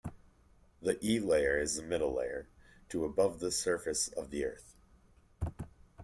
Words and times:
The 0.81 0.97
E 1.05 1.19
layer 1.19 1.59
is 1.59 1.75
the 1.75 1.83
middle 1.83 2.15
layer, 2.15 2.47
to 2.89 3.05
above 3.05 3.39
the 3.39 3.51
surface 3.51 4.07
of 4.07 4.31
the 4.31 4.45
Earth. 4.45 4.75